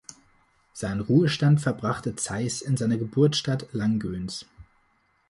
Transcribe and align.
Seinen 0.73 0.99
Ruhestand 0.99 1.61
verbrachte 1.61 2.15
Zeiß 2.15 2.63
in 2.63 2.75
seiner 2.75 2.97
Geburtsstadt 2.97 3.67
Langgöns. 3.71 4.47